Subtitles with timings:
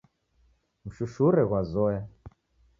[0.85, 2.01] Mshushure ghwazoya